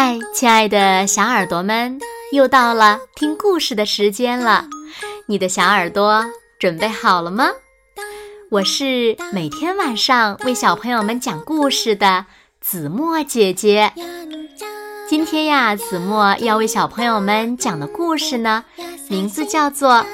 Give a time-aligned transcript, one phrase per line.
[0.00, 1.98] 嗨，亲爱的小耳朵们，
[2.30, 4.64] 又到了听故事的时间了。
[5.26, 6.24] 你的小耳朵
[6.56, 7.48] 准备好了吗？
[8.48, 12.26] 我是每天晚上为小朋友们讲故事的
[12.60, 13.92] 子墨姐姐。
[15.08, 18.64] 今天呀，子墨要为小朋友们讲的故事呢，
[19.08, 19.94] 名字叫做《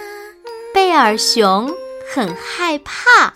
[0.73, 1.71] 贝尔熊
[2.11, 3.29] 很害怕》。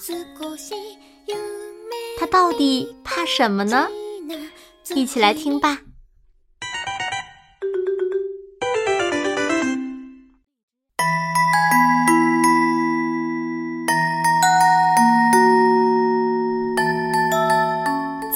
[2.19, 3.87] 它到底怕什么呢？
[4.95, 5.81] 一起来听吧。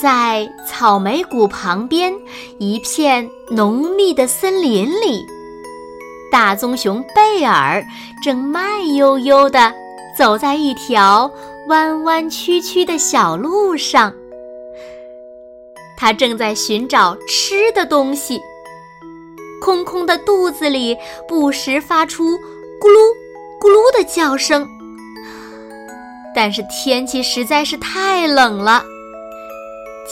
[0.03, 2.13] 在草莓谷旁边
[2.59, 5.25] 一片浓密的森林里，
[6.33, 7.81] 大棕熊贝尔
[8.21, 9.73] 正慢悠悠地
[10.19, 11.31] 走在一条
[11.69, 14.13] 弯弯曲曲的小路上。
[15.97, 18.41] 他正在寻找吃的东西，
[19.61, 22.37] 空空的肚子里不时发出
[22.81, 22.99] 咕噜
[23.61, 24.67] 咕噜的叫声。
[26.35, 28.83] 但是天气实在是太冷了。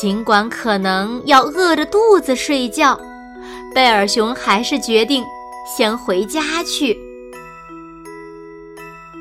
[0.01, 2.99] 尽管可能要饿着肚子睡觉，
[3.75, 5.23] 贝尔熊还是决定
[5.67, 6.99] 先回家去。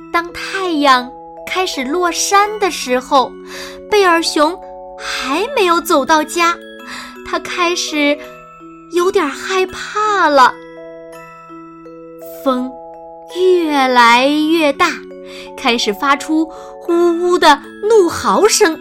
[0.09, 1.11] 当太阳
[1.45, 3.30] 开始落山的时候，
[3.91, 4.57] 贝尔熊
[4.97, 6.55] 还没有走到家，
[7.30, 8.17] 他开始
[8.94, 10.53] 有点害怕了。
[12.41, 12.72] 风
[13.35, 14.91] 越来越大，
[15.57, 16.50] 开始发出
[16.88, 18.80] 呜呜的怒嚎声。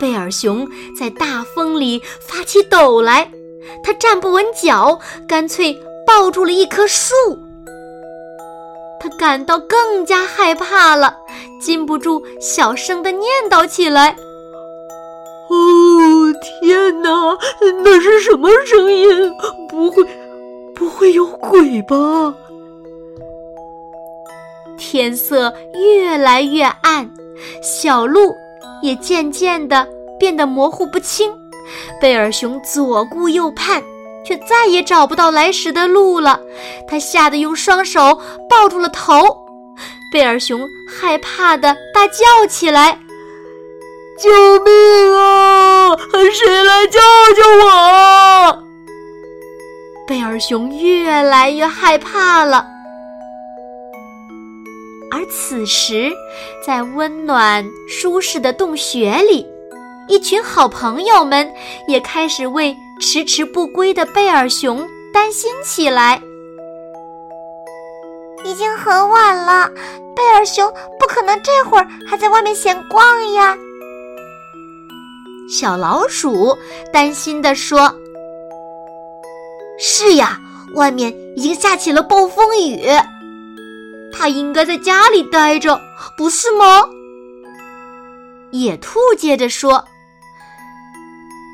[0.00, 0.66] 贝尔熊
[0.98, 3.30] 在大风里发起抖来，
[3.84, 4.98] 它站不稳脚，
[5.28, 7.14] 干脆抱住了一棵树。
[8.98, 11.18] 它感到更加害怕了，
[11.60, 14.16] 禁不住小声的念叨起来
[15.50, 17.38] ：“哦，天哪，
[17.84, 19.30] 那是什么声音？
[19.68, 20.04] 不会，
[20.74, 22.34] 不会有鬼吧？”
[24.78, 27.10] 天色越来越暗，
[27.62, 28.34] 小路。
[28.82, 29.86] 也渐渐地
[30.18, 31.32] 变得模糊不清，
[32.00, 33.82] 贝尔熊左顾右盼，
[34.24, 36.40] 却再也找不到来时的路了。
[36.88, 39.16] 他吓得用双手抱住了头，
[40.12, 42.98] 贝尔熊害怕的大叫起来
[44.18, 44.28] ：“救
[44.64, 45.96] 命啊！
[46.12, 46.98] 谁来救
[47.36, 48.64] 救我？”
[50.08, 52.66] 贝尔熊越来越害怕了。
[55.20, 56.10] 而此时，
[56.64, 59.46] 在温暖舒适的洞穴里，
[60.08, 61.46] 一群好朋友们
[61.86, 66.22] 也开始为迟迟不归的贝尔熊担心起来。
[68.46, 69.70] 已经很晚了，
[70.16, 70.66] 贝尔熊
[70.98, 73.54] 不可能这会儿还在外面闲逛呀。
[75.50, 76.56] 小老鼠
[76.90, 77.94] 担心地说
[79.78, 80.38] ：“是呀，
[80.76, 82.86] 外面已经下起了暴风雨。”
[84.12, 85.80] 他应该在家里待着，
[86.16, 86.84] 不是吗？
[88.52, 89.84] 野兔接着说：“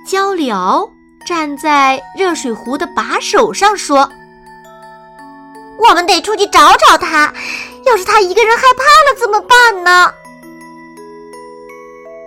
[0.08, 0.90] 鹪鹩
[1.26, 4.10] 站在热水壶的把手上说
[5.78, 7.32] ：‘我们得出去找找他。
[7.84, 10.12] 要是他一个人害怕了怎么办呢？’”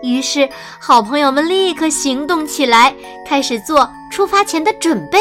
[0.02, 0.48] 于是，
[0.80, 2.96] 好朋友们立刻行动起来，
[3.28, 5.20] 开始做出发前的准备。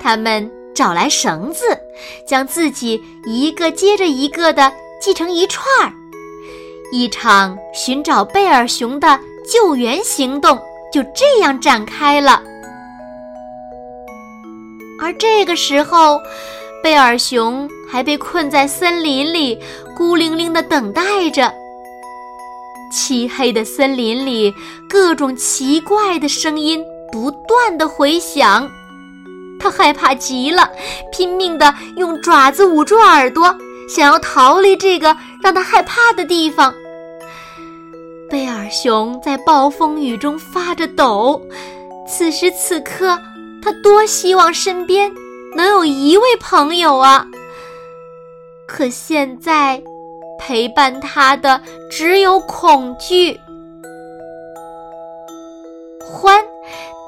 [0.00, 0.50] 他们。
[0.74, 1.64] 找来绳子，
[2.26, 5.92] 将自己一个接着一个的系成一串儿，
[6.92, 9.18] 一场寻找贝尔熊的
[9.50, 10.58] 救援行动
[10.92, 12.42] 就这样展开了。
[15.00, 16.20] 而这个时候，
[16.82, 19.58] 贝尔熊还被困在森林里，
[19.96, 21.52] 孤零零的等待着。
[22.92, 24.54] 漆黑的森林里，
[24.88, 28.68] 各种奇怪的声音不断的回响。
[29.62, 30.68] 他害怕极了，
[31.12, 33.56] 拼命地用爪子捂住耳朵，
[33.88, 36.74] 想要逃离这个让他害怕的地方。
[38.28, 41.40] 贝尔熊在暴风雨中发着抖，
[42.08, 43.18] 此时此刻，
[43.62, 45.12] 他多希望身边
[45.54, 47.26] 能有一位朋友啊！
[48.66, 49.82] 可现在，
[50.38, 51.60] 陪伴他的
[51.90, 53.38] 只有恐惧。
[56.00, 56.42] 欢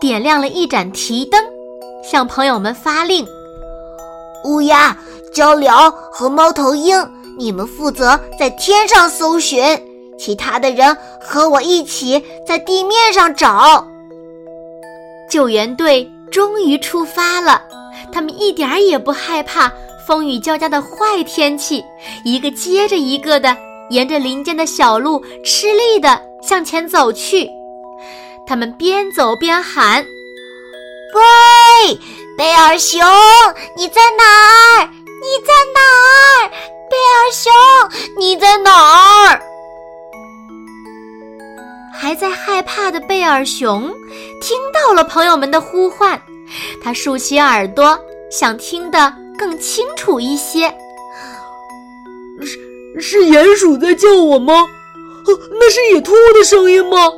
[0.00, 1.43] 点亮了一盏提灯。
[2.04, 3.26] 向朋友们发令：
[4.44, 4.96] 乌鸦、
[5.32, 6.96] 鹪鹩和猫头鹰，
[7.38, 9.76] 你们负责在天上搜寻；
[10.18, 13.86] 其他的人和我一起在地面上找。
[15.30, 17.62] 救援队终于出发了，
[18.12, 19.72] 他们一点儿也不害怕
[20.06, 21.82] 风雨交加的坏天气，
[22.24, 23.56] 一个接着一个的
[23.88, 27.48] 沿着林间的小路吃力地向前走去。
[28.46, 30.04] 他们边走边喊。
[31.12, 31.22] 龟，
[32.36, 33.00] 贝尔熊，
[33.76, 34.88] 你在哪儿？
[35.22, 36.48] 你在哪儿？
[36.90, 37.52] 贝尔熊，
[38.18, 39.40] 你在哪儿？
[41.96, 43.92] 还在害怕的贝尔熊
[44.40, 46.20] 听到了朋友们的呼唤，
[46.82, 47.98] 他竖起耳朵，
[48.30, 50.68] 想听得更清楚一些。
[52.42, 54.66] 是是鼹鼠在叫我吗？
[55.52, 57.10] 那是野兔的声音吗？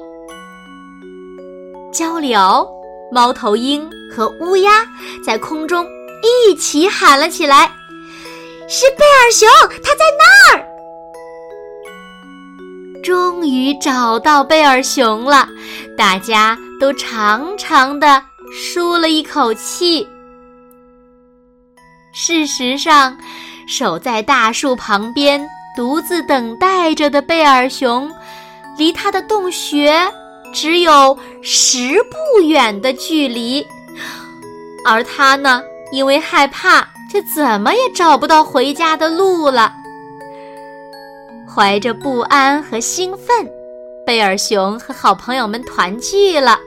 [1.93, 2.69] 鹪鹩、
[3.11, 4.85] 猫头鹰和乌鸦
[5.25, 5.87] 在空中
[6.23, 7.73] 一起喊了起来
[8.69, 9.49] ：“是贝尔熊，
[9.82, 10.67] 它在那儿！”
[13.03, 15.49] 终于找到贝尔熊了，
[15.97, 18.20] 大家都长长的
[18.53, 20.08] 舒了一口气。
[22.12, 23.17] 事实上，
[23.69, 28.11] 守在大树旁边独自等待着的贝尔熊，
[28.76, 29.94] 离他的洞穴
[30.56, 33.62] 只有十步远的距离，
[34.87, 35.62] 而他呢，
[35.93, 36.81] 因为害怕，
[37.12, 39.70] 却怎么也找不到回家的路了。
[41.47, 43.47] 怀着不安和兴奋，
[44.06, 46.58] 贝尔熊和好朋友们团聚了。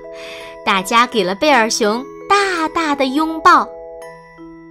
[0.64, 3.68] 大家给了贝尔熊大大的拥抱，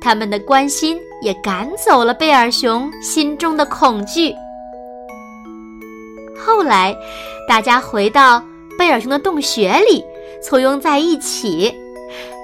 [0.00, 4.32] 他们的关心也赶走了贝尔熊心中的恐惧。
[6.38, 6.96] 后来，
[7.48, 8.40] 大家回到
[8.78, 10.02] 贝尔熊的洞穴里，
[10.42, 11.74] 簇拥在一起。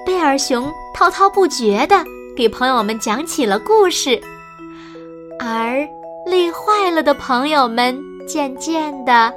[0.05, 2.03] 贝尔熊滔滔不绝地
[2.35, 4.21] 给朋友们讲起了故事，
[5.39, 5.87] 而。
[6.25, 7.95] 累坏了的朋友们
[8.27, 9.31] 渐渐地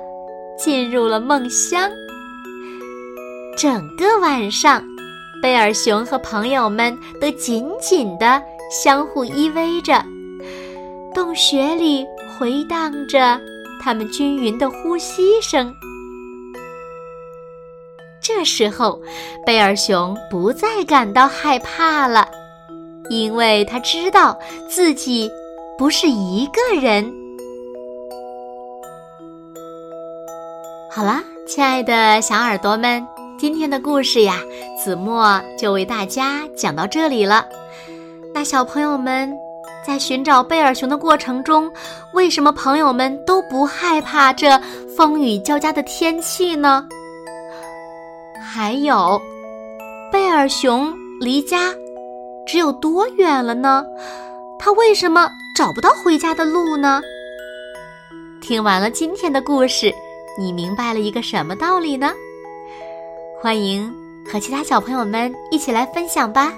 [0.57, 1.87] 进入了梦乡。
[3.59, 4.83] 整个晚上，
[5.43, 10.03] 贝尔熊和朋友们都紧紧地相互依偎着，
[11.15, 12.07] 洞穴里
[12.39, 13.39] 回荡着
[13.79, 15.71] 他们均匀的呼吸声。
[18.29, 19.01] 这时候，
[19.47, 22.29] 贝尔熊不再感到害怕了，
[23.09, 24.39] 因为他知道
[24.69, 25.31] 自己。
[25.79, 27.09] 不是一个人。
[30.91, 33.07] 好了，亲爱的小耳朵们，
[33.39, 34.35] 今天的故事呀，
[34.77, 37.47] 子墨就为大家讲到这里了。
[38.35, 39.33] 那小朋友们
[39.87, 41.71] 在寻找贝尔熊的过程中，
[42.13, 44.61] 为什么朋友们都不害怕这
[44.97, 46.87] 风雨交加的天气呢？
[48.51, 49.21] 还有，
[50.11, 50.91] 贝尔熊
[51.21, 51.75] 离家
[52.47, 53.85] 只有多远了呢？
[54.59, 55.29] 他为什么？
[55.55, 57.03] 找不到回家的路呢？
[58.41, 59.93] 听完了今天的故事，
[60.39, 62.11] 你明白了一个什么道理呢？
[63.39, 63.95] 欢迎
[64.33, 66.51] 和其他小朋友们一起来分享吧。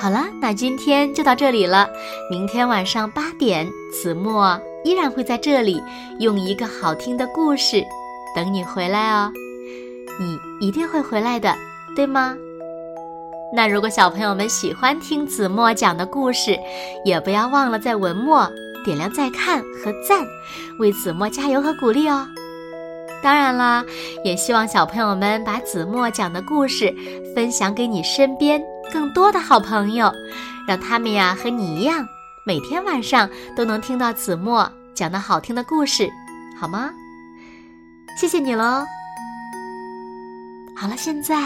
[0.00, 1.86] 好了，那今天就到这里了。
[2.30, 5.82] 明天晚上八点，子墨依然会在这里
[6.18, 7.84] 用一个好听的故事
[8.34, 9.32] 等你回来哦。
[10.20, 11.54] 你一定会回来的，
[11.96, 12.36] 对吗？
[13.54, 16.58] 那如果小朋友们喜欢听子墨讲的故事，
[17.04, 18.50] 也不要忘了在文末
[18.84, 20.24] 点亮再看和赞，
[20.78, 22.26] 为子墨加油和鼓励哦。
[23.22, 23.84] 当然啦，
[24.24, 26.94] 也希望小朋友们把子墨讲的故事
[27.34, 28.62] 分享给你身边
[28.92, 30.10] 更多的好朋友，
[30.66, 32.06] 让他们呀和你一样，
[32.44, 36.10] 每天晚上都能听到子墨讲的好听的故事，
[36.58, 36.90] 好吗？
[38.16, 38.84] 谢谢你喽。
[40.76, 41.36] 好了，现在。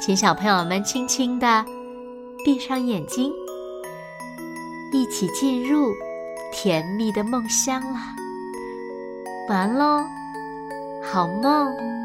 [0.00, 1.64] 请小朋友们轻轻的
[2.44, 3.30] 闭上眼睛，
[4.92, 5.92] 一起进入
[6.52, 8.00] 甜蜜的梦乡了。
[9.48, 10.02] 晚安喽，
[11.02, 11.99] 好梦。